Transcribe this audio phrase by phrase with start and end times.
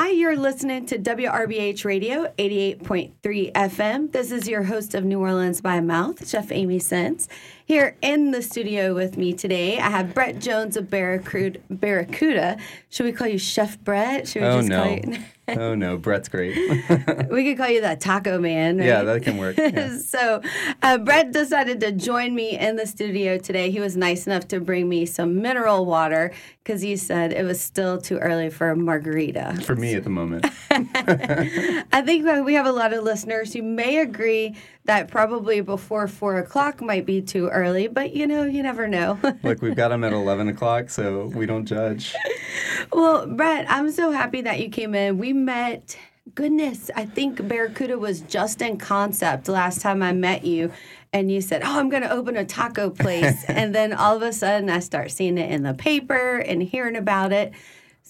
[0.00, 4.12] Hi, you're listening to WRBH Radio 88.3 FM.
[4.12, 7.28] This is your host of New Orleans by Mouth, Chef Amy Sins.
[7.66, 11.58] Here in the studio with me today, I have Brett Jones of Barracuda.
[11.68, 12.58] Barracuda.
[12.90, 14.28] Should we call you Chef Brett?
[14.28, 14.84] Should we oh just no!
[14.84, 15.18] call you?
[15.56, 15.96] oh no!
[15.96, 16.56] Brett's great.
[17.30, 18.78] we could call you that Taco Man.
[18.78, 18.86] Right?
[18.86, 19.56] Yeah, that can work.
[19.56, 19.96] Yeah.
[20.06, 20.42] so,
[20.82, 23.70] uh, Brett decided to join me in the studio today.
[23.70, 27.60] He was nice enough to bring me some mineral water because he said it was
[27.60, 29.58] still too early for a margarita.
[29.64, 30.44] For me at the moment.
[30.70, 34.54] I think we have a lot of listeners who may agree
[34.88, 39.20] that probably before four o'clock might be too early, but you know, you never know.
[39.42, 42.14] Look, we've got them at 11 o'clock, so we don't judge.
[42.92, 45.18] well, Brett, I'm so happy that you came in.
[45.18, 45.98] We met,
[46.34, 50.72] goodness, I think Barracuda was just in concept last time I met you.
[51.12, 53.44] And you said, Oh, I'm going to open a taco place.
[53.48, 56.96] and then all of a sudden, I start seeing it in the paper and hearing
[56.96, 57.52] about it.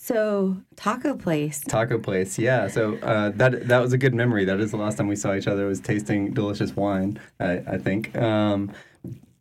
[0.08, 1.60] So taco place.
[1.60, 2.68] Taco place, yeah.
[2.68, 4.46] So uh, that that was a good memory.
[4.46, 5.66] That is the last time we saw each other.
[5.66, 7.20] Was tasting delicious wine.
[7.38, 8.16] I, I think.
[8.16, 8.72] Um,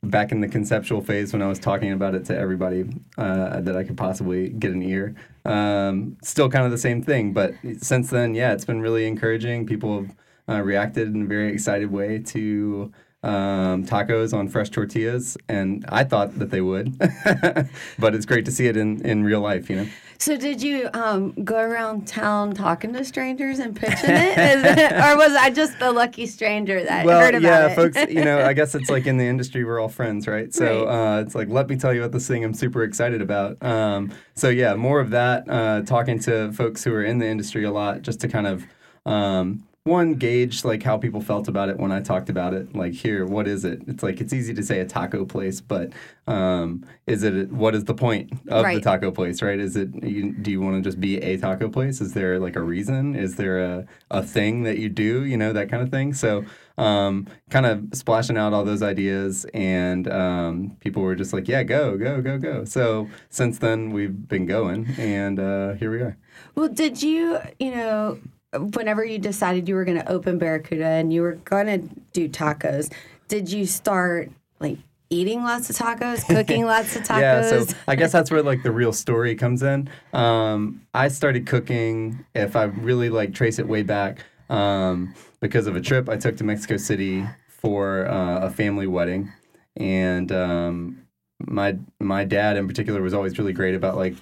[0.04, 2.86] back in the conceptual phase when I was talking about it to everybody
[3.18, 5.16] uh, that I could possibly get an ear.
[5.46, 9.66] Um, still kind of the same thing, but since then, yeah, it's been really encouraging.
[9.66, 10.16] People have
[10.50, 12.92] uh, reacted in a very excited way to
[13.24, 16.98] um, tacos on fresh tortillas, and I thought that they would,
[18.00, 19.88] but it's great to see it in, in real life, you know.
[20.20, 25.18] So did you um, go around town talking to strangers and pitching it, it or
[25.18, 27.70] was I just the lucky stranger that well, heard about yeah, it?
[27.70, 30.54] Yeah, folks, you know, I guess it's like in the industry we're all friends, right?
[30.54, 31.18] So Right.
[31.18, 33.62] Uh, it's like let me tell you about this thing I'm super excited about.
[33.64, 35.50] Um, so yeah, more of that.
[35.50, 38.66] Uh, talking to folks who are in the industry a lot, just to kind of
[39.06, 42.76] um, one gauge like how people felt about it when I talked about it.
[42.76, 43.82] Like here, what is it?
[43.88, 45.94] It's like it's easy to say a taco place, but
[46.28, 47.52] um, is it?
[47.52, 49.42] What is the point of the taco place?
[49.42, 49.60] Right?
[49.60, 49.90] Is it?
[50.04, 52.02] You, do you want to just be a taco place?
[52.02, 53.16] Is there like a reason?
[53.16, 55.26] Is there a a thing that you do?
[55.26, 56.14] You know that kind of thing.
[56.14, 56.46] So
[56.78, 61.64] um, kind of splashing out all those ideas, and um, people were just like, "Yeah,
[61.64, 66.18] go, go, go, go." So since then, we've been going, and uh, here we are.
[66.56, 68.20] Well, did you, you know,
[68.58, 72.30] whenever you decided you were going to open Barracuda and you were going to do
[72.30, 72.92] tacos,
[73.28, 74.78] did you start like
[75.10, 77.22] eating lots of tacos, cooking lots of tacos?
[77.22, 79.90] Yeah, so I guess that's where like the real story comes in.
[80.14, 85.76] Um, I started cooking, if I really like trace it way back, um, because of
[85.76, 89.32] a trip I took to Mexico City for uh, a family wedding,
[89.76, 91.08] and um,
[91.40, 94.16] my my dad in particular was always really great about like,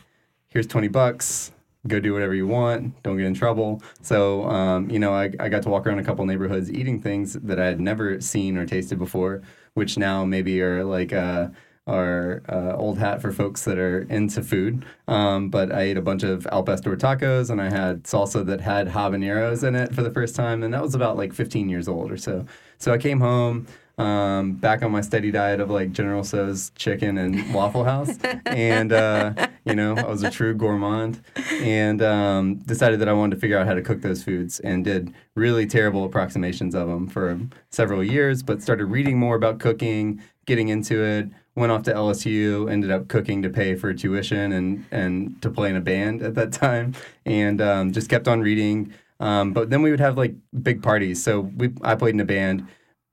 [0.47, 1.51] here's twenty bucks.
[1.88, 3.01] Go do whatever you want.
[3.03, 3.81] Don't get in trouble.
[4.01, 7.34] So, um, you know, I, I got to walk around a couple neighborhoods eating things
[7.34, 9.41] that I had never seen or tasted before,
[9.75, 11.50] which now maybe are like uh,
[11.88, 14.85] are uh, old hat for folks that are into food.
[15.07, 18.62] Um, but I ate a bunch of al pastor tacos and I had salsa that
[18.62, 21.88] had habaneros in it for the first time, and that was about like 15 years
[21.88, 22.45] old or so.
[22.79, 23.68] So I came home.
[23.97, 28.91] Um, back on my steady diet of like General Tso's chicken and Waffle House, and
[28.91, 31.22] uh, you know I was a true gourmand,
[31.61, 34.83] and um, decided that I wanted to figure out how to cook those foods, and
[34.83, 37.39] did really terrible approximations of them for
[37.69, 42.69] several years, but started reading more about cooking, getting into it, went off to LSU,
[42.69, 46.35] ended up cooking to pay for tuition and and to play in a band at
[46.35, 46.94] that time,
[47.25, 48.94] and um, just kept on reading.
[49.19, 51.23] Um, but then we would have like big parties.
[51.23, 52.67] So we I played in a band.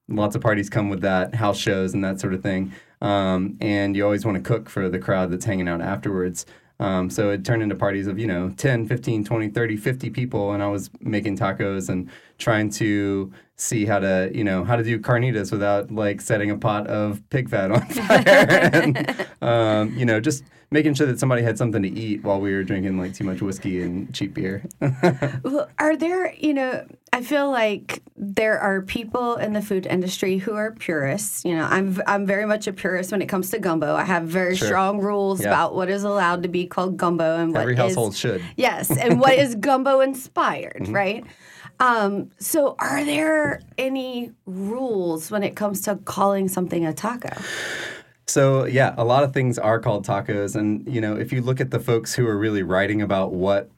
[0.09, 2.73] Lots of parties come with that, house shows and that sort of thing.
[3.01, 6.47] Um, and you always want to cook for the crowd that's hanging out afterwards.
[6.81, 10.53] Um, so it turned into parties of, you know, 10, 15, 20, 30, 50 people.
[10.53, 14.83] And I was making tacos and trying to see how to, you know, how to
[14.83, 18.25] do carnitas without like setting a pot of pig fat on fire.
[18.27, 22.53] and, um, you know, just making sure that somebody had something to eat while we
[22.53, 24.65] were drinking like too much whiskey and cheap beer.
[25.44, 30.38] Well, are there, you know, I feel like there are people in the food industry
[30.38, 31.44] who are purists.
[31.44, 33.94] You know, I'm I'm very much a purist when it comes to gumbo.
[33.94, 34.69] I have very Sure.
[34.69, 35.49] strong rules Yeah.
[35.49, 38.43] about what is allowed to be called gumbo and what Every is- household should.
[38.56, 40.93] Yes, and what is gumbo inspired, Mm-hmm.
[40.94, 41.25] right?
[41.81, 47.31] Um, so, are there any rules when it comes to calling something a taco?
[48.32, 51.61] So yeah, a lot of things are called tacos, and you know, if you look
[51.61, 53.70] at the folks who are really writing about what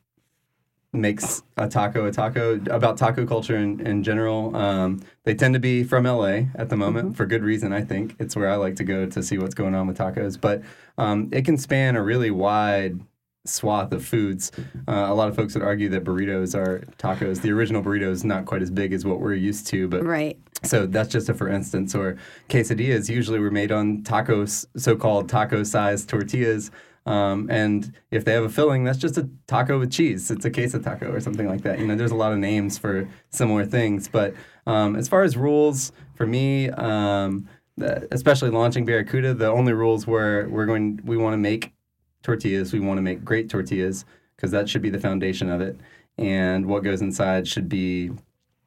[0.93, 5.61] makes a taco a taco, about taco culture in, in general, um, they tend to
[5.61, 7.73] be from LA at the moment for good reason.
[7.73, 10.41] I think it's where I like to go to see what's going on with tacos,
[10.41, 10.63] but
[10.99, 13.01] um, it can span a really wide
[13.47, 14.51] swath of foods.
[14.89, 17.43] Uh, a lot of folks would argue that burritos are tacos.
[17.43, 20.39] The original burrito is not quite as big as what we're used to, but Right.
[20.63, 21.95] so that's just a for instance.
[21.95, 22.17] Or
[22.49, 26.71] quesadillas usually were made on tacos, so-called taco-sized tortillas.
[27.07, 30.31] Um, and if they have a filling, that's just a taco with cheese.
[30.31, 31.79] It's a queso taco or something like that.
[31.79, 34.09] You know, there's a lot of names for similar things.
[34.09, 34.33] But
[34.67, 37.47] um, as far as rules, for me, um,
[37.77, 41.75] the- especially launching Barracuda, the only rules were we're going we want to make
[42.25, 42.73] tortillas.
[42.73, 44.05] We want to make great tortillas
[44.35, 45.79] because that should be the foundation of it.
[46.19, 48.11] And what goes inside should be,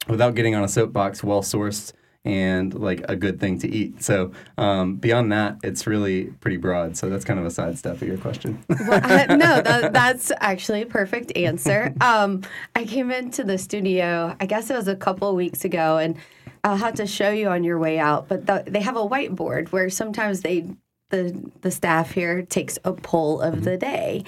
[0.07, 1.91] without getting on a soapbox, well sourced
[2.23, 4.03] and like a good thing to eat.
[4.03, 6.97] So um, beyond that, it's really pretty broad.
[6.97, 8.63] So that's kind of a sidestep of your question.
[8.69, 11.93] Well, I- no, that, that's actually a perfect answer.
[12.01, 12.41] Um,
[12.75, 16.17] I came into the studio, I guess it was a couple of weeks ago, and
[16.65, 18.27] I'll have to show you on your way out.
[18.27, 20.65] But the, they have a whiteboard where sometimes they
[21.09, 24.23] the the staff here takes a poll of the day,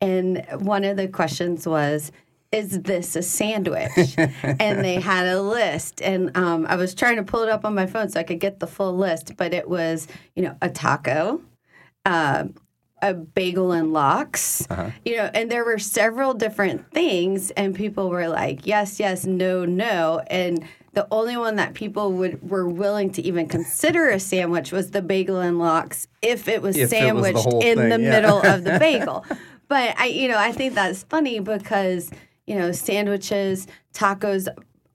[0.00, 2.12] and one of the questions was.
[2.50, 4.14] Is this a sandwich?
[4.18, 7.74] and they had a list, and um, I was trying to pull it up on
[7.74, 9.38] my phone so I could get the full list.
[9.38, 10.06] But it was,
[10.36, 11.40] you know, a taco,
[12.04, 12.44] uh,
[13.02, 14.90] a bagel and lox, uh-huh.
[15.04, 19.64] you know, and there were several different things, and people were like, yes, yes, no,
[19.64, 20.64] no, and
[20.94, 25.02] the only one that people would were willing to even consider a sandwich was the
[25.02, 28.10] bagel and lox if it was If it was the sandwiched in thing, the yeah.
[28.10, 29.24] middle of the bagel.
[29.68, 32.10] But I, you know, I think that's funny because
[32.46, 34.48] you know, sandwiches, tacos.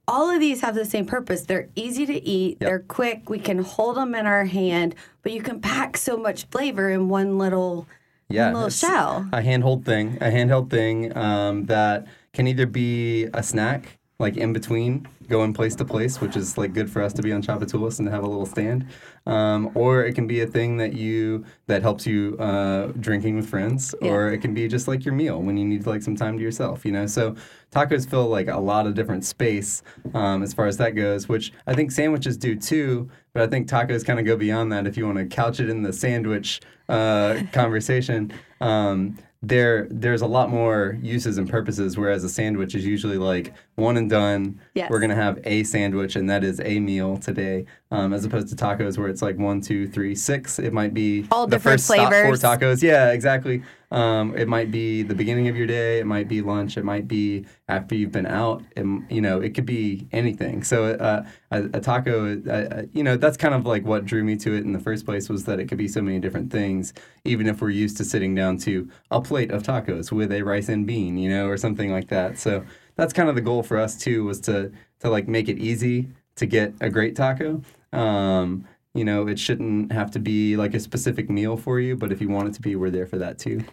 [0.07, 1.42] All of these have the same purpose.
[1.42, 2.59] They're easy to eat.
[2.59, 3.30] They're quick.
[3.30, 7.09] We can hold them in our hand, but you can pack so much flavor in
[7.09, 7.88] one little
[8.29, 9.27] yeah, little shell.
[9.31, 14.51] A handheld thing, a handheld thing um, that can either be a snack, like in
[14.53, 18.00] between, going place to place, which is like good for us to be on Tchoupitoulas
[18.00, 18.85] and to have a little stand,
[19.25, 23.50] um, or it can be a thing that you that helps you uh, drinking with
[23.50, 26.38] friends, or it can be just like your meal when you need like some time
[26.38, 27.06] to yourself, you know.
[27.06, 27.35] So
[27.71, 29.83] tacos fill like a lot of different space
[30.13, 33.09] um, as far as that goes, which I think sandwiches do too.
[33.33, 34.88] But I think tacos kind of go beyond that.
[34.88, 40.27] If you want to couch it in the sandwich uh, conversation, um, there there's a
[40.27, 41.97] lot more uses and purposes.
[41.97, 44.59] Whereas a sandwich is usually like one and done.
[44.73, 44.89] Yes.
[44.89, 47.65] We're gonna have a sandwich, and that is a meal today.
[47.91, 50.59] Um, as opposed to tacos, where it's like one, two, three, six.
[50.59, 52.81] It might be All the different first stop for tacos.
[52.81, 53.61] Yeah, exactly.
[53.89, 55.99] Um, it might be the beginning of your day.
[55.99, 56.77] It might be lunch.
[56.77, 58.63] It might be after you've been out.
[58.75, 60.63] And you know, it could be anything.
[60.63, 64.23] So uh, a, a taco, uh, uh, you know, that's kind of like what drew
[64.23, 66.51] me to it in the first place was that it could be so many different
[66.51, 66.93] things.
[67.23, 70.69] Even if we're used to sitting down to a plate of tacos with a rice
[70.69, 72.37] and bean, you know, or something like that.
[72.37, 75.59] So that's kind of the goal for us too, was to to like make it
[75.59, 77.61] easy to get a great taco.
[77.93, 78.65] Um,
[78.97, 82.21] you know, it shouldn't have to be like a specific meal for you, but if
[82.21, 83.63] you want it to be, we're there for that too.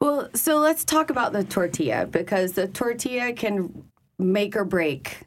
[0.00, 3.84] Well, so let's talk about the tortilla because the tortilla can
[4.18, 5.22] make or break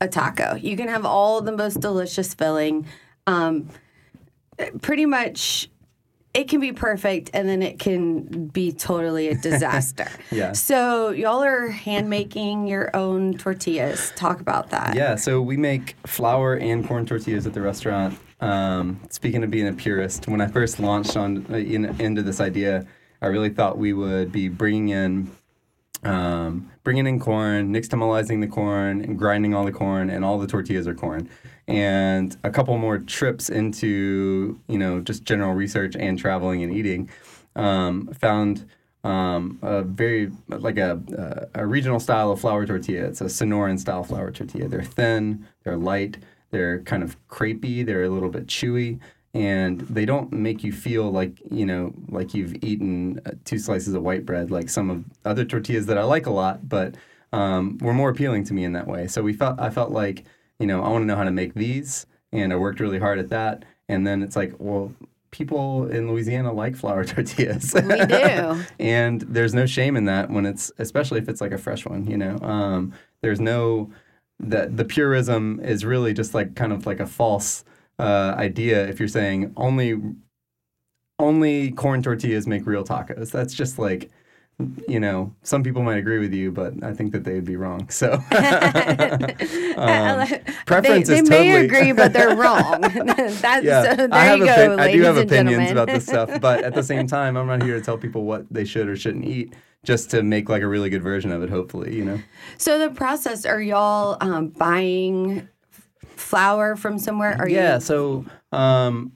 [0.00, 0.56] a taco.
[0.56, 2.86] You can have all the most delicious filling.
[3.26, 3.68] Um,
[4.80, 5.68] pretty much,
[6.34, 10.08] it can be perfect and then it can be totally a disaster.
[10.30, 10.52] Yeah.
[10.52, 14.12] So, y'all are hand making your own tortillas.
[14.16, 14.94] Talk about that.
[14.94, 18.18] Yeah, so we make flour and corn tortillas at the restaurant.
[18.40, 22.40] Um, speaking of being a purist, when I first launched on uh, in, into this
[22.40, 22.86] idea,
[23.22, 25.30] I really thought we would be bringing in
[26.02, 30.46] um, bringing in corn, nixtamalizing the corn, and grinding all the corn, and all the
[30.46, 31.28] tortillas are corn.
[31.66, 37.08] And a couple more trips into you know just general research and traveling and eating,
[37.56, 38.68] um, found
[39.02, 41.00] um, a very like a,
[41.54, 43.06] a a regional style of flour tortilla.
[43.06, 44.68] It's a Sonoran style flour tortilla.
[44.68, 46.18] They're thin, they're light,
[46.50, 49.00] they're kind of crepey, they're a little bit chewy,
[49.34, 53.94] and they don't make you feel like you know like you've eaten uh, two slices
[53.94, 56.94] of white bread like some of other tortillas that I like a lot, but
[57.32, 59.06] um, were more appealing to me in that way.
[59.06, 60.24] So we felt I felt like
[60.58, 63.18] you know I want to know how to make these, and I worked really hard
[63.18, 63.64] at that.
[63.88, 64.92] And then it's like, well,
[65.30, 67.74] people in Louisiana like flour tortillas.
[67.74, 68.64] We do.
[68.78, 72.06] and there's no shame in that when it's especially if it's like a fresh one
[72.10, 73.90] you know um, there's no
[74.38, 77.64] the the purism is really just like kind of like a false
[77.98, 80.00] uh, idea if you're saying only
[81.18, 83.30] only corn tortillas make real tacos.
[83.30, 84.10] That's just like
[84.88, 87.56] you know some people might agree with you but i think that they would be
[87.56, 88.18] wrong so.
[89.76, 90.26] Um,
[90.64, 92.80] preference they, is they may agree, but they're wrong.
[92.80, 96.06] That's yeah, so there I have you go, opin- I do have opinions about this
[96.06, 98.88] stuff, but at the same time, I'm not here to tell people what they should
[98.88, 99.54] or shouldn't eat,
[99.86, 101.48] just to make like a really good version of it.
[101.48, 102.20] Hopefully, you know.
[102.58, 105.48] So the process, are y'all um, buying
[106.16, 107.36] flour from somewhere?
[107.38, 107.76] Are Yeah.
[107.76, 109.12] you So, um,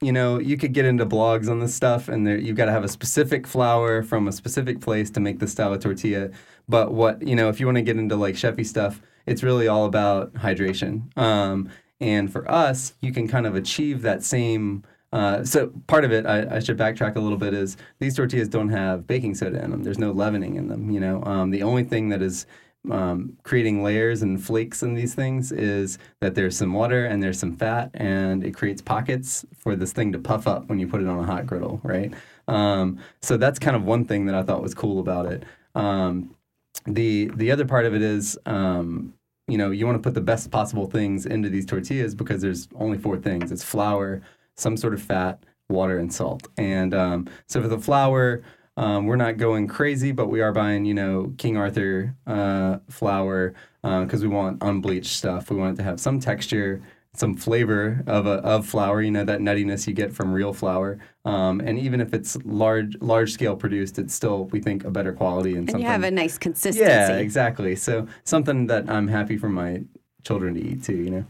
[0.00, 2.72] you know, you could get into blogs on this stuff, and there, you've got to
[2.72, 6.30] have a specific flour from a specific place to make the style of tortilla.
[6.68, 9.68] But what you know, if you want to get into like chefy stuff, it's really
[9.68, 11.16] all about hydration.
[11.18, 11.68] Um,
[12.00, 14.82] and for us, you can kind of achieve that same
[15.14, 18.48] uh, so part of it, I, I, should backtrack a little bit, is these tortillas
[18.48, 19.84] don't have baking soda in them.
[19.84, 20.90] There's no leavening in them.
[20.90, 22.46] You know, um, the only thing that is
[22.90, 27.38] um, creating layers and flakes in these things is that there's some water and there's
[27.38, 31.00] some fat, and it creates pockets for this thing to puff up when you put
[31.00, 32.12] it on a hot griddle, right?
[32.48, 35.44] Um, so that's kind of one thing that I thought was cool about it.
[35.76, 36.34] Um,
[36.86, 39.14] the the other part of it is um,
[39.46, 42.68] you know you want to put the best possible things into these tortillas because there's
[42.74, 44.22] only four things it's flour
[44.56, 48.42] some sort of fat water and salt and um, so for the flour
[48.76, 53.54] um, we're not going crazy but we are buying you know king arthur uh, flour
[53.82, 56.82] because uh, we want unbleached stuff we want it to have some texture
[57.14, 60.98] some flavor of a, of flour, you know that nuttiness you get from real flour,
[61.24, 65.12] um, and even if it's large large scale produced, it's still we think a better
[65.12, 65.82] quality and, and something.
[65.82, 66.88] you have a nice consistency.
[66.90, 67.76] Yeah, exactly.
[67.76, 69.82] So something that I'm happy for my
[70.24, 71.24] children to eat too, you know.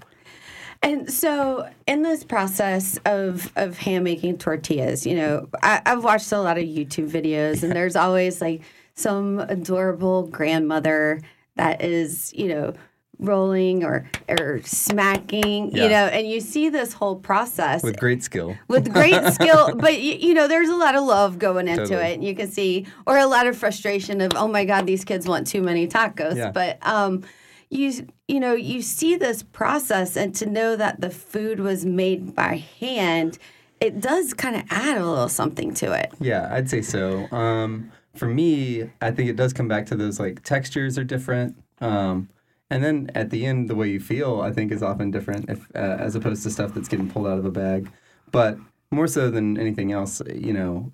[0.85, 6.31] And so, in this process of of hand making tortillas, you know, I, I've watched
[6.31, 8.61] a lot of YouTube videos, and there's always like
[8.95, 11.23] some adorable grandmother
[11.57, 12.75] that is, you know
[13.21, 15.85] rolling or or smacking yeah.
[15.85, 20.03] you know and you see this whole process with great skill with great skill but
[20.03, 22.11] you, you, know there's a lot of love going into totally.
[22.11, 25.05] it and you can see or a lot of frustration of oh my god these
[25.05, 26.51] kids want too many tacos yeah.
[26.51, 27.23] but um
[27.71, 32.35] you you know you see this process and to know that the food was made
[32.35, 33.39] by hand
[33.81, 37.91] it does kind of add a little something to it yeah i'd say so um
[38.15, 42.29] for me i think it does come back to those like textures are different um
[42.71, 45.65] and then at the end, the way you feel, I think, is often different, if
[45.75, 47.91] uh, as opposed to stuff that's getting pulled out of a bag.
[48.33, 48.59] But
[48.91, 50.91] more so than anything else, you know,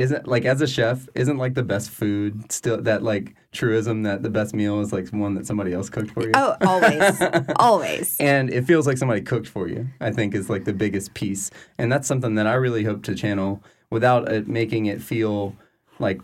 [0.00, 4.22] isn't like as a chef, isn't like the best food still that like truism that
[4.22, 6.32] the best meal is like one that somebody else cooked for you.
[6.34, 7.22] Oh, always,
[7.56, 8.16] always.
[8.18, 9.86] And it feels like somebody cooked for you.
[10.00, 13.14] I think is like the biggest piece, and that's something that I really hope to
[13.14, 15.54] channel without it making it feel
[15.98, 16.22] like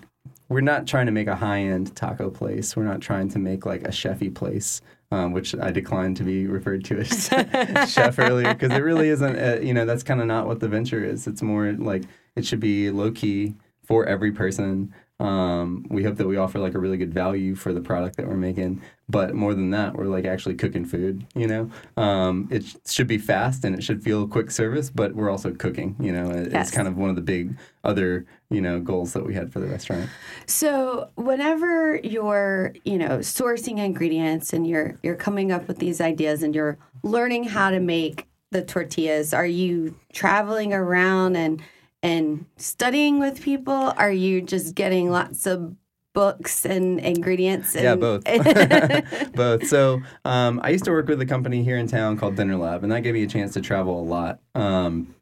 [0.48, 2.76] we're not trying to make a high end taco place.
[2.76, 4.80] We're not trying to make like a chefy place,
[5.10, 9.36] um, which I declined to be referred to as chef earlier because it really isn't.
[9.36, 11.26] A, uh, you know, that's kind of not what the venture is.
[11.26, 12.04] It's more like
[12.36, 13.54] it should be low key
[13.86, 14.92] for every person.
[15.18, 18.28] Um, we hope that we offer like a really good value for the product that
[18.28, 21.26] we're making, but more than that, we're like actually cooking food.
[21.34, 25.14] You know, um, it sh- should be fast and it should feel quick service, but
[25.14, 25.96] we're also cooking.
[25.98, 26.68] You know, it, yes.
[26.68, 29.60] it's kind of one of the big other you know goals that we had for
[29.60, 30.10] the restaurant.
[30.46, 36.42] So whenever you're you know sourcing ingredients and you're you're coming up with these ideas
[36.42, 41.62] and you're learning how to make the tortillas, are you traveling around and
[42.06, 43.92] and studying with people?
[43.96, 45.74] Are you just getting lots of
[46.14, 47.74] books and ingredients?
[47.74, 48.24] And yeah, both.
[49.34, 49.66] both.
[49.66, 52.84] So um, I used to work with a company here in town called Dinner Lab,
[52.84, 54.38] and that gave me a chance to travel a lot.
[54.54, 55.14] Um,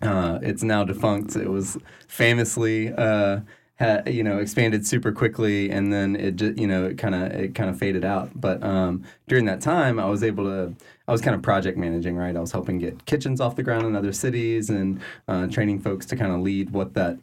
[0.00, 1.34] uh, it's now defunct.
[1.34, 1.76] It was
[2.06, 2.92] famously.
[2.92, 3.40] Uh,
[3.78, 7.32] had, you know expanded super quickly and then it just you know it kind of
[7.32, 8.30] it kind of faded out.
[8.34, 10.74] But um, during that time i was able to
[11.06, 12.36] i was kind of project managing right?
[12.36, 16.06] I was helping get kitchens off the ground in other cities and uh, training folks
[16.06, 17.18] to kind of lead what that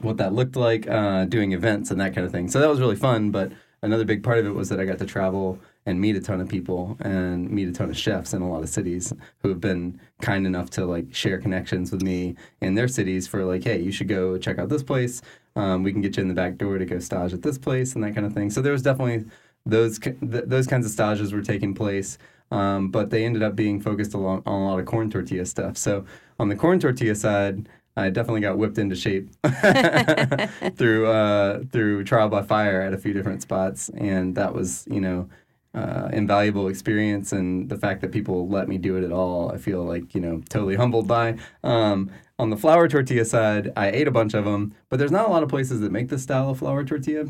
[0.00, 2.48] what that looked like uh, doing events and that kind of thing.
[2.48, 4.98] So that was really fun but another big part of it was that i got
[4.98, 8.42] to travel and meet a ton of people and meet a ton of chefs in
[8.42, 12.34] a lot of cities who have been kind enough to like share connections with me
[12.60, 15.20] in their cities for like hey you should go check out this place
[15.56, 17.94] um, we can get you in the back door to go stage at this place
[17.94, 18.50] and that kind of thing.
[18.50, 19.24] So there was definitely
[19.64, 22.18] those th- those kinds of stages were taking place,
[22.50, 25.76] um, but they ended up being focused along, on a lot of corn tortilla stuff.
[25.76, 26.04] So
[26.38, 29.30] on the corn tortilla side, I definitely got whipped into shape
[30.76, 35.00] through uh, through trial by fire at a few different spots, and that was you
[35.00, 35.28] know.
[35.74, 39.56] Uh, invaluable experience and the fact that people let me do it at all, I
[39.56, 41.36] feel like you know totally humbled by.
[41.64, 45.26] Um, on the flour tortilla side, I ate a bunch of them, but there's not
[45.26, 47.26] a lot of places that make this style of flour tortilla.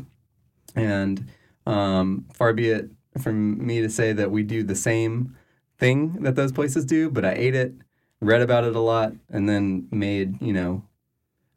[0.75, 1.27] And
[1.65, 5.35] um, far be it from me to say that we do the same
[5.77, 7.73] thing that those places do, but I ate it,
[8.19, 10.83] read about it a lot, and then made, you know,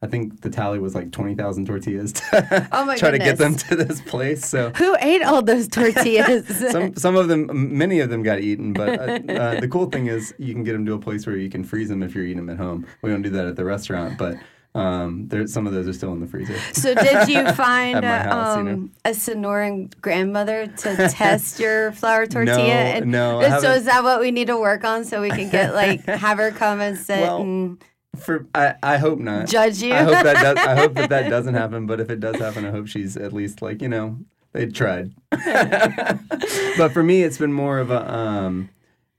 [0.00, 3.12] I think the tally was like twenty thousand tortillas to oh try goodness.
[3.12, 4.46] to get them to this place.
[4.46, 6.46] So who ate all those tortillas?
[6.72, 8.72] some some of them, many of them got eaten.
[8.72, 11.36] But uh, uh, the cool thing is you can get them to a place where
[11.36, 12.86] you can freeze them if you're eating them at home.
[13.02, 14.36] We don't do that at the restaurant, but
[14.74, 16.56] um, there some of those are still in the freezer.
[16.74, 18.88] So did you find house, um, you know?
[19.04, 23.00] a Sonoran grandmother to test your flour tortilla?
[23.04, 23.60] No, and, no.
[23.60, 26.38] So is that what we need to work on so we can get like have
[26.38, 27.82] her come and sit well, and
[28.16, 29.48] for I, I hope not.
[29.48, 29.92] Judge you.
[29.92, 31.86] I hope that does, I hope that that doesn't happen.
[31.86, 34.18] But if it does happen, I hope she's at least like you know
[34.52, 35.12] they tried.
[35.30, 38.70] but for me, it's been more of a um,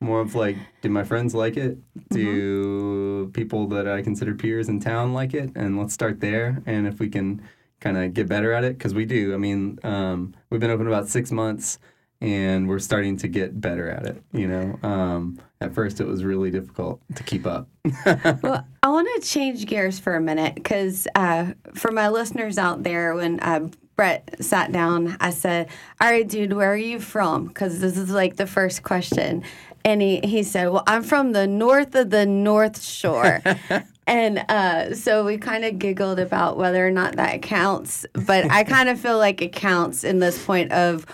[0.02, 1.78] more of like, do my friends like it?
[2.10, 5.52] Do people that I consider peers in town like it?
[5.56, 6.62] And let's start there.
[6.66, 7.42] And if we can
[7.80, 9.34] kind of get better at it, because we do.
[9.34, 11.80] I mean, um, we've been open about six months
[12.22, 14.24] and we're starting to get better at it.
[14.32, 17.68] You know, um, at first it was really difficult to keep up.
[18.42, 22.82] well, I want to change gears for a minute because uh, for my listeners out
[22.82, 25.70] there, when uh, Brett sat down, I said,
[26.02, 29.44] "All right, dude, where are you from?" Because this is like the first question,
[29.86, 33.44] and he he said, "Well, I'm from the north of the North Shore."
[34.08, 38.64] And uh, so we kind of giggled about whether or not that counts, but I
[38.64, 41.06] kind of feel like it counts in this point of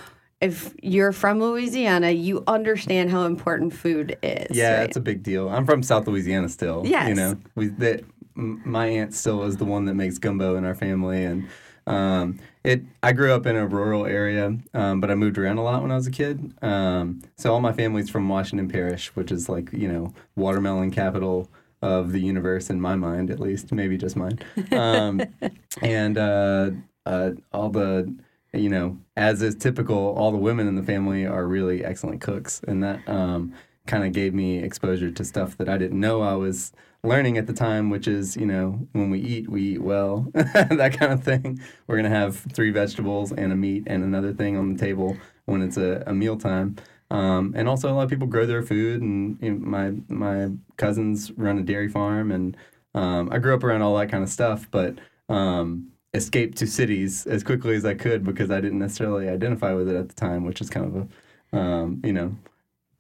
[0.41, 4.55] if you're from Louisiana, you understand how important food is.
[4.55, 4.83] Yeah, right?
[4.83, 5.49] it's a big deal.
[5.49, 6.83] I'm from South Louisiana still.
[6.85, 7.09] Yes.
[7.09, 8.03] You know, we that
[8.35, 11.47] my aunt still is the one that makes gumbo in our family, and
[11.87, 12.83] um, it.
[13.01, 15.91] I grew up in a rural area, um, but I moved around a lot when
[15.91, 16.53] I was a kid.
[16.61, 21.49] Um, so all my family's from Washington Parish, which is like you know watermelon capital
[21.81, 24.39] of the universe in my mind, at least, maybe just mine.
[24.71, 25.21] Um,
[25.81, 26.71] and uh,
[27.05, 28.13] uh, all the
[28.59, 32.61] you know, as is typical, all the women in the family are really excellent cooks,
[32.67, 33.53] and that um,
[33.87, 36.71] kind of gave me exposure to stuff that I didn't know I was
[37.03, 40.95] learning at the time, which is, you know, when we eat, we eat well, that
[40.99, 41.59] kind of thing.
[41.87, 45.61] We're gonna have three vegetables and a meat and another thing on the table when
[45.61, 46.77] it's a, a meal time.
[47.11, 50.49] Um, and also, a lot of people grow their food, and you know, my my
[50.77, 52.57] cousins run a dairy farm, and
[52.95, 54.97] um, I grew up around all that kind of stuff, but.
[55.27, 59.89] Um, escape to cities as quickly as I could because I didn't necessarily identify with
[59.89, 61.09] it at the time, which is kind of
[61.53, 62.35] a, um, you know,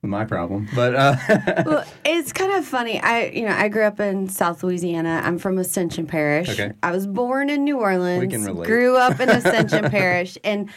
[0.07, 0.67] my problem.
[0.75, 1.15] But uh,
[1.65, 2.99] well, it's kind of funny.
[2.99, 5.21] I, you know, I grew up in South Louisiana.
[5.23, 6.49] I'm from Ascension Parish.
[6.49, 6.73] Okay.
[6.83, 8.21] I was born in New Orleans.
[8.21, 8.67] We can relate.
[8.67, 10.69] Grew up in Ascension Parish, and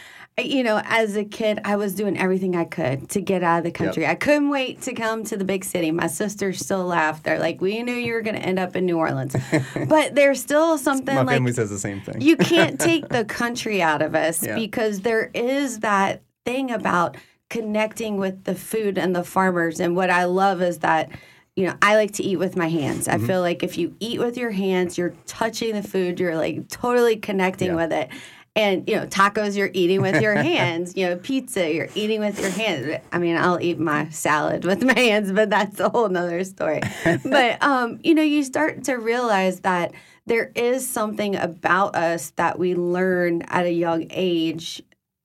[0.45, 3.63] you know, as a kid, I was doing everything I could to get out of
[3.63, 4.05] the country.
[4.07, 5.91] I couldn't wait to come to the big city.
[5.91, 7.21] My sisters still laugh.
[7.23, 9.35] They're like, "We knew you were going to end up in New Orleans,"
[9.87, 12.21] but there's still something my like family says the same thing.
[12.21, 14.55] you can't take the country out of us Yeah.
[14.55, 17.17] because there is that thing about
[17.49, 19.79] connecting with the food and the farmers.
[19.79, 21.09] And what I love is that,
[21.55, 23.07] you know, I like to eat with my hands.
[23.07, 23.23] Mm-hmm.
[23.23, 26.67] I feel like if you eat with your hands, you're touching the food, you're like
[26.69, 27.75] totally connecting Yeah.
[27.75, 28.09] with it.
[28.55, 30.97] And, you know, tacos, you're eating with your hands.
[30.97, 33.01] You know, pizza, you're eating with your hands.
[33.11, 36.81] I mean, I'll eat my salad with my hands, but that's a whole nother story.
[37.23, 39.93] but, um, you know, you start to realize that
[40.25, 44.83] there is something about us that we learn at a young age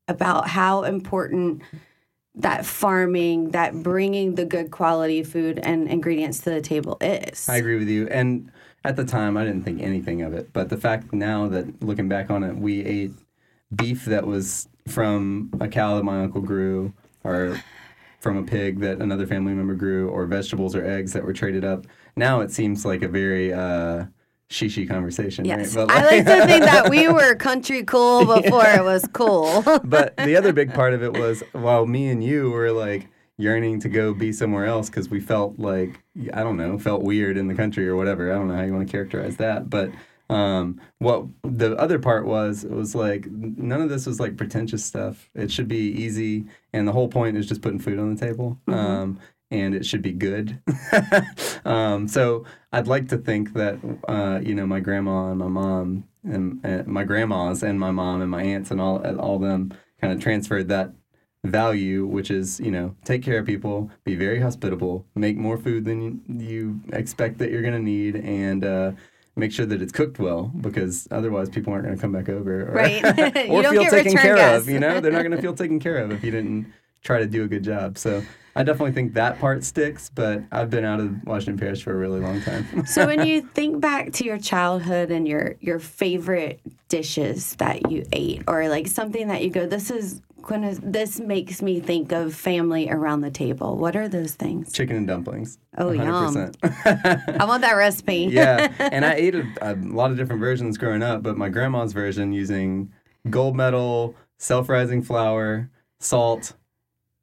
[0.09, 1.63] about how important
[2.37, 7.49] that farming, that bringing the good quality food and ingredients to the table is.
[7.49, 8.09] I agree with you.
[8.09, 8.51] And
[8.85, 10.53] at the time, I didn't think anything of it.
[10.53, 13.13] But the fact now that looking back on it, we ate
[13.75, 16.93] beef that was from a cow that my uncle grew,
[17.23, 17.61] or
[18.21, 21.65] from a pig that another family member grew, or vegetables or eggs that were traded
[21.65, 21.87] up.
[22.17, 24.07] Now it seems like a very uh,
[24.55, 25.45] shishi conversation.
[25.45, 25.87] Yes, right?
[25.87, 29.63] But I like to think that we were country cool before it was cool.
[29.85, 33.81] but the other big part of it was while me and you were like yearning
[33.81, 36.01] to go be somewhere else because we felt like
[36.33, 38.33] I don't know, felt weird in the country or whatever.
[38.33, 39.91] I don't know how you want to characterize that, but
[40.31, 44.85] um, what the other part was it was like none of this was like pretentious
[44.85, 45.29] stuff.
[45.35, 48.59] It should be easy, and the whole point is just putting food on the table.
[48.69, 49.19] Um,
[49.51, 50.61] and it should be good.
[51.65, 53.79] um, so I'd like to think that
[54.09, 58.23] uh, you know my grandma and my mom and, and my grandmas and my mom
[58.23, 60.93] and my aunts and all all them kind of transferred that
[61.45, 65.85] value, which is you know take care of people, be very hospitable, make more food
[65.85, 68.93] than you, expect that you're gonna need, and uh,
[69.37, 72.73] make sure that it's cooked well because otherwise people aren't gonna come back over or,
[72.73, 73.03] Right.
[73.47, 74.69] You or don't feel taken care of.
[74.69, 77.45] You know they're not gonna feel taken care of if you didn't try to do
[77.45, 77.99] a good job.
[77.99, 78.23] So.
[78.57, 81.97] I definitely think that part sticks, but I've been out of Washington Parish for a
[81.97, 82.87] really long time.
[82.87, 88.05] so when you think back to your childhood and your your favorite dishes that you
[88.13, 92.35] ate or like something that you go this is gonna this makes me think of
[92.35, 95.59] family around the table what are those things Chicken and dumplings.
[95.79, 96.07] Oh, yum.
[96.07, 97.39] 100%.
[97.41, 101.03] i want that recipe yeah, and I ate a, a lot of different versions growing
[101.03, 102.93] up, but my grandma's version using
[103.31, 106.53] gold medal, self-rising flour, salt,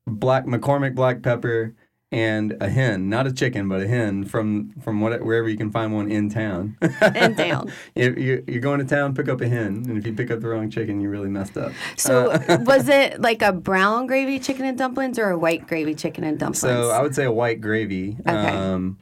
[0.08, 1.74] black McCormick black pepper,
[2.14, 5.72] and a hen, not a chicken, but a hen from from what wherever you can
[5.72, 6.78] find one in town.
[7.16, 7.72] In town.
[7.96, 10.42] if you, you're going to town, pick up a hen, and if you pick up
[10.42, 11.72] the wrong chicken, you really messed up.
[11.96, 15.96] so Uh, was it like a brown gravy chicken and dumplings or a white gravy
[15.96, 18.18] chicken and dumplings so I would say a white gravy.
[18.28, 18.48] Okay.
[18.50, 18.98] Um,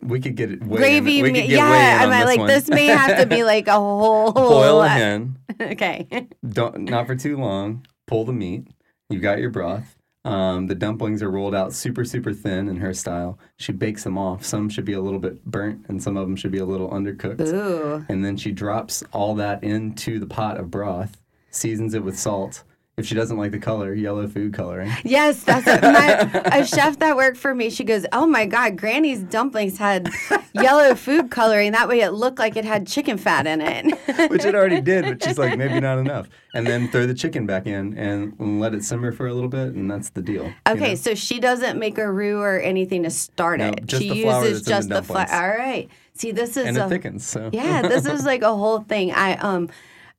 [0.00, 2.48] we could get it way gravy In, get yeah i mean like one.
[2.48, 5.36] this may have to be like a whole Boil a hen.
[5.60, 6.06] okay
[6.48, 7.86] don't not for too long.
[8.06, 8.66] Pull the meat.
[9.12, 9.96] You got your broth.
[10.24, 13.38] Um, the dumplings are rolled out super, super thin in her style.
[13.56, 14.44] She bakes them off.
[14.44, 16.88] Some should be a little bit burnt, and some of them should be a little
[16.90, 17.40] undercooked.
[17.48, 18.06] Ooh.
[18.08, 21.20] And then she drops all that into the pot of broth,
[21.50, 22.62] seasons it with salt.
[22.98, 24.90] If she doesn't like the color, yellow food coloring.
[25.02, 27.70] Yes, that's a, my, a chef that worked for me.
[27.70, 30.10] She goes, "Oh my God, Granny's dumplings had
[30.52, 31.72] yellow food coloring.
[31.72, 33.98] That way, it looked like it had chicken fat in it."
[34.30, 36.28] Which it already did, but she's like, maybe not enough.
[36.54, 39.68] And then throw the chicken back in and let it simmer for a little bit,
[39.72, 40.44] and that's the deal.
[40.44, 40.94] you Okay, know?
[40.96, 43.86] so she doesn't make a roux or anything to start No, it.
[43.86, 45.26] just she the flour uses that's in the just the flour.
[45.32, 45.88] All right.
[46.12, 47.24] See, this is and a it thickens.
[47.26, 47.80] So yeah.
[47.80, 49.12] This is like a whole thing.
[49.12, 49.70] I um,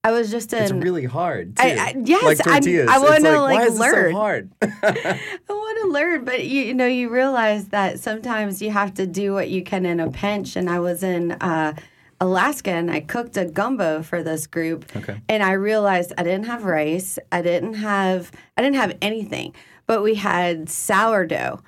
[0.04, 0.64] I was just in.
[0.64, 1.64] it's really hard too.
[1.64, 2.86] I- I- yes, like I-.
[2.90, 4.12] I wanna, like, like, why is learn.
[4.12, 4.50] So hard?
[4.62, 9.08] I want to learn, but you, you know, you realize that sometimes you have to
[9.08, 10.56] do what you can in a pinch.
[10.58, 11.74] And I was in uh,
[12.20, 14.94] Alaska and I cooked a gumbo for this group.
[14.96, 15.22] Okay.
[15.30, 17.18] And I realized I didn't have rice.
[17.32, 19.56] I didn't have I didn't have anything,
[19.88, 21.62] but we had sourdough,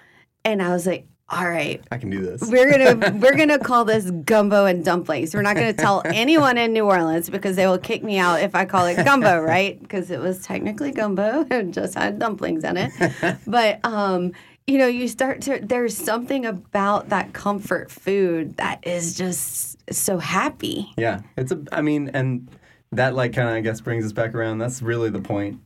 [0.43, 1.83] and I was like, all right.
[1.91, 2.49] I can do this.
[2.49, 5.33] We're gonna we're gonna call this gumbo and dumplings.
[5.33, 8.53] We're not gonna tell anyone in New Orleans because they will kick me out if
[8.53, 9.81] I call it gumbo, right?
[9.81, 13.37] Because it was technically gumbo and just had dumplings in it.
[13.47, 14.33] But um,
[14.67, 20.19] you know, you start to there's something about that comfort food that is just so
[20.19, 20.91] happy.
[20.95, 21.63] Yeah, it's a.
[21.71, 22.49] I mean, and
[22.91, 24.59] that like kind of I guess brings us back around.
[24.59, 25.59] That's really the point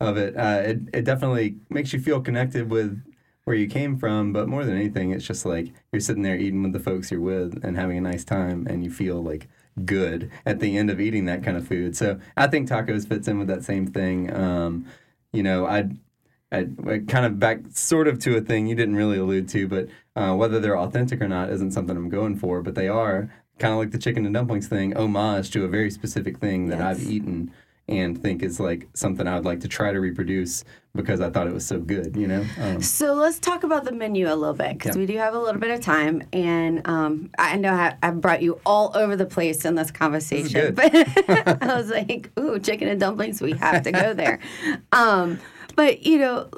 [0.00, 0.36] of it.
[0.36, 3.00] Uh, it it definitely makes you feel connected with
[3.46, 6.64] where you came from, but more than anything, it's just like you're sitting there eating
[6.64, 9.48] with the folks you're with and having a nice time, and you feel like
[9.84, 11.96] good at the end of eating that kind of food.
[11.96, 14.34] So I think tacos fits in with that same thing.
[14.34, 14.86] Um,
[15.32, 15.90] you know, I,
[16.50, 16.64] I
[17.06, 20.34] kind of back sort of to a thing you didn't really allude to, but uh,
[20.34, 22.62] whether they're authentic or not isn't something I'm going for.
[22.62, 23.30] But they are
[23.60, 26.80] kind of like the chicken and dumplings thing, homage to a very specific thing that
[26.80, 27.52] I've eaten
[27.88, 31.46] and think is like something I would like to try to reproduce because I thought
[31.46, 32.16] it was so good.
[32.16, 35.00] You know, um, So let's talk about the menu a little bit because Yeah.
[35.00, 38.42] we do have a little bit of time, and um, I know I, I brought
[38.42, 40.74] you all over the place in this conversation, good.
[40.74, 40.94] but
[41.62, 44.40] I was like, "Ooh, chicken and dumplings, we have to go there."
[44.92, 45.38] um,
[45.76, 46.50] but you know,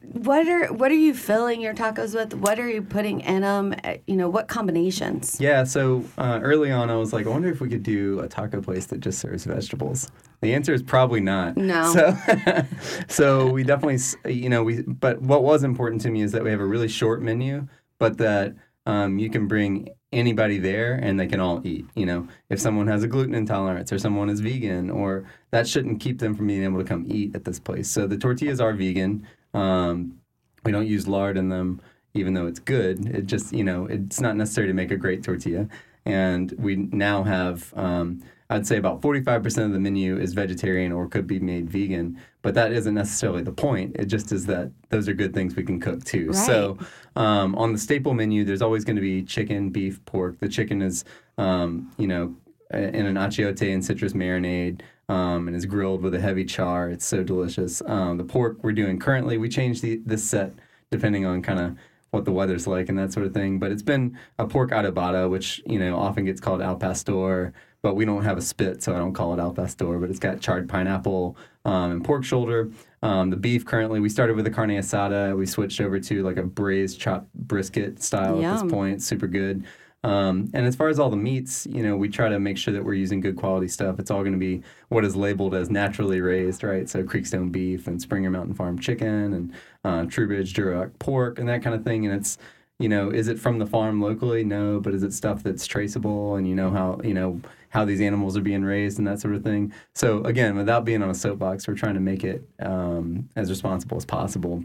[0.00, 2.34] what are what are you filling your tacos with?
[2.34, 3.74] What are you putting in them?
[4.06, 5.38] You know, what combinations?
[5.40, 8.28] Yeah, so uh, early on, I was like, I wonder if we could do a
[8.28, 10.10] taco place that just serves vegetables.
[10.42, 11.56] The answer is probably not.
[11.56, 11.80] No.
[11.90, 12.66] So,
[13.08, 13.98] so we definitely,
[14.32, 14.82] you know, we.
[14.82, 17.66] But what was important to me is that we have a really short menu,
[17.98, 18.54] but that
[18.86, 21.86] um, you can bring anybody there and they can all eat.
[21.94, 26.00] You know, if someone has a gluten intolerance or someone is vegan, or that shouldn't
[26.00, 27.88] keep them from being able to come eat at this place.
[27.88, 29.26] So the tortillas are vegan.
[29.54, 30.18] Um,
[30.64, 31.80] we don't use lard in them,
[32.14, 33.06] even though it's good.
[33.06, 35.68] It just, you know, it's not necessary to make a great tortilla.
[36.04, 41.06] And we now have, um, I'd say about 45% of the menu is vegetarian or
[41.08, 43.96] could be made vegan, but that isn't necessarily the point.
[43.96, 46.32] It just is that those are good things we can cook too.
[46.32, 46.78] So
[47.16, 50.40] um, on the staple menu, there's always going to be chicken, beef, pork.
[50.40, 51.04] The chicken is,
[51.38, 52.34] um, you know,
[52.72, 56.88] in an achiote and citrus marinade um, and is grilled with a heavy char.
[56.88, 57.82] It's so delicious.
[57.84, 60.52] Um, the pork we're doing currently, we change the, this set
[60.90, 61.76] depending on kind of
[62.10, 63.58] what the weather's like and that sort of thing.
[63.58, 67.94] But it's been a pork adobada, which, you know, often gets called al pastor, but
[67.94, 70.40] we don't have a spit, so I don't call it al pastor, but it's got
[70.40, 72.70] charred pineapple um, and pork shoulder.
[73.02, 75.36] Um, the beef currently, we started with a carne asada.
[75.36, 79.02] We switched over to like a braised chopped brisket style at this point.
[79.02, 79.64] Super good.
[80.02, 82.72] Um, and as far as all the meats, you know, we try to make sure
[82.72, 83.98] that we're using good quality stuff.
[83.98, 86.88] It's all going to be what is labeled as naturally raised, right?
[86.88, 89.52] So Creekstone beef and Springer Mountain Farm chicken and
[89.84, 92.06] uh, Truebridge Duroc pork and that kind of thing.
[92.06, 92.38] And it's,
[92.78, 94.42] you know, is it from the farm locally?
[94.42, 98.00] No, but is it stuff that's traceable and you know how, you know, how these
[98.00, 99.72] animals are being raised and that sort of thing.
[99.94, 103.98] So again, without being on a soapbox, we're trying to make it um, as responsible
[103.98, 104.64] as possible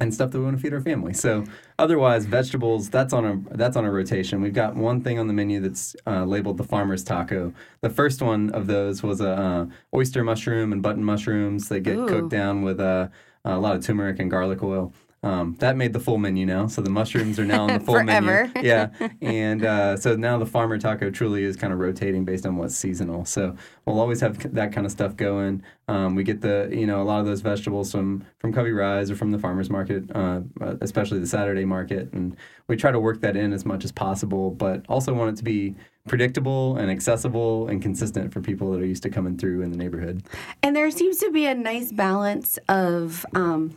[0.00, 1.12] and stuff that we want to feed our family.
[1.12, 1.44] So
[1.78, 4.40] otherwise, vegetables that's on a that's on a rotation.
[4.40, 7.52] We've got one thing on the menu that's uh, labeled the farmer's taco.
[7.82, 11.68] The first one of those was a uh, oyster mushroom and button mushrooms.
[11.68, 12.06] They get Ooh.
[12.06, 13.08] cooked down with uh,
[13.44, 14.92] a lot of turmeric and garlic oil.
[15.22, 17.94] Um, that made the full menu now, so the mushrooms are now on the full
[17.94, 18.50] Forever.
[18.54, 18.66] menu.
[18.66, 18.88] Yeah,
[19.20, 22.74] and uh, so now the farmer taco truly is kind of rotating based on what's
[22.74, 23.26] seasonal.
[23.26, 23.54] So
[23.84, 25.62] we'll always have that kind of stuff going.
[25.88, 29.10] Um, we get the you know a lot of those vegetables from from Covey Rise
[29.10, 30.40] or from the farmers market, uh,
[30.80, 32.34] especially the Saturday market, and
[32.66, 35.44] we try to work that in as much as possible, but also want it to
[35.44, 35.74] be
[36.08, 39.76] predictable and accessible and consistent for people that are used to coming through in the
[39.76, 40.22] neighborhood.
[40.62, 43.76] And there seems to be a nice balance of um,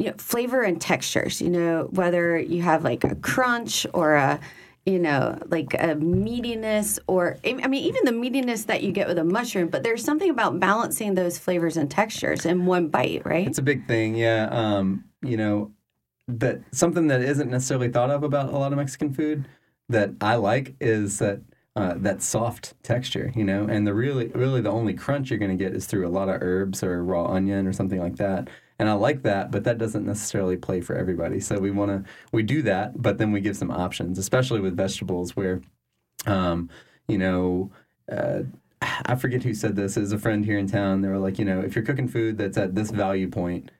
[0.00, 1.42] you know flavor and textures.
[1.42, 4.40] You know whether you have like a crunch or a
[4.86, 9.18] you know like a meatiness or I mean even the meatiness that you get with
[9.18, 9.68] a mushroom.
[9.68, 13.46] But there's something about balancing those flavors and textures in one bite, right?
[13.46, 14.48] It's a big thing, yeah.
[14.50, 15.70] Um, you know,
[16.28, 19.46] that something that isn't necessarily thought of about a lot of Mexican food
[19.90, 21.42] that I like is that
[21.76, 25.56] uh, that soft texture, you know, and the really really the only crunch you're going
[25.56, 28.48] to get is through a lot of herbs or raw onion or something like that.
[28.80, 31.38] And I like that, but that doesn't necessarily play for everybody.
[31.38, 34.76] So we want to we do that, but then we give some options, especially with
[34.76, 35.60] vegetables where,
[36.26, 36.68] um,
[37.06, 37.70] you know.
[38.10, 38.42] Uh,
[38.82, 39.98] I forget who said this.
[39.98, 42.38] As a friend here in town, they were like, you know, if you're cooking food
[42.38, 43.70] that's at this value point,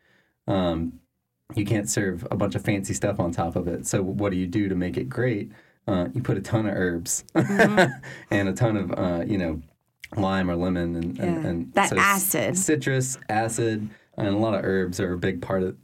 [0.46, 1.00] um,
[1.54, 3.86] you can't serve a bunch of fancy stuff on top of it.
[3.86, 5.50] So what do you do to make it great?
[5.86, 7.90] Uh, you put a ton of herbs mm-hmm.
[8.30, 9.60] and a ton of uh, you know
[10.16, 11.24] lime or lemon and, yeah.
[11.24, 13.88] and, and that so acid, citrus acid.
[14.26, 15.76] And a lot of herbs are a big part of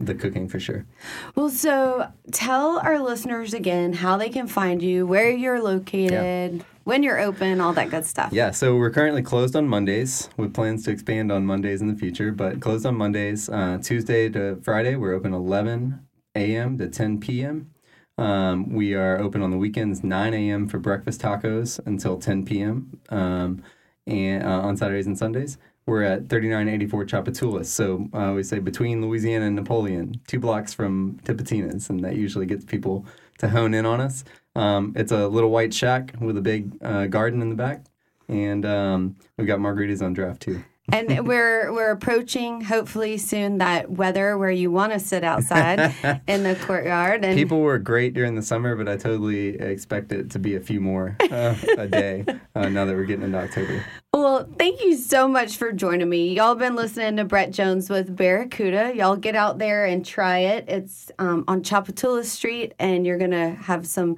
[0.00, 0.86] the cooking for sure.
[1.34, 6.12] Well, so tell our listeners again how they can find you, where you're located.
[6.12, 8.32] Yeah when you're open, all that good stuff.
[8.32, 11.94] Yeah, so we're currently closed on Mondays with plans to expand on Mondays in the
[11.94, 13.48] future, but closed on Mondays.
[13.48, 16.00] Uh, Tuesday to Friday, we're open 11
[16.34, 16.78] a.m.
[16.78, 17.70] to 10 p.m.
[18.18, 20.68] Um, we are open on the weekends 9 a.m.
[20.68, 23.00] for breakfast tacos until 10 p.m.
[23.08, 23.62] Um,
[24.06, 25.58] and uh, on Saturdays and Sundays.
[25.86, 27.66] We're at 3984 Tchoupitoulas.
[27.66, 32.46] So I always say between Louisiana and Napoleon, two blocks from Tipitina's, and that usually
[32.46, 33.04] gets people
[33.38, 34.24] to hone in on us.
[34.54, 37.84] Um, it's a little white shack with a big uh, garden in the back,
[38.28, 40.62] and um, we've got margaritas on draft too.
[40.90, 45.94] And we're we're approaching hopefully soon that weather where you want to sit outside
[46.26, 47.24] in the courtyard.
[47.24, 50.60] And people were great during the summer, but I totally expect it to be a
[50.60, 53.84] few more uh, a day uh, now that we're getting into October.
[54.12, 56.34] Well, thank you so much for joining me.
[56.34, 58.92] Y'all been listening to Brett Jones with Barracuda.
[58.94, 60.68] Y'all get out there and try it.
[60.68, 64.16] It's um, on Tchoupitoulas Street, and you're gonna have some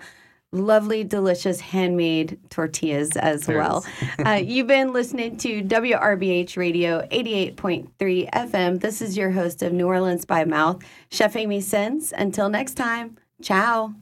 [0.55, 3.85] lovely, delicious handmade tortillas as there well.
[4.27, 8.81] uh, you've been listening to WRBH Radio 88.3 FM.
[8.81, 12.12] This is your host of New Orleans by Mouth, Chef Amy Sins.
[12.17, 13.95] Until next time, ciao.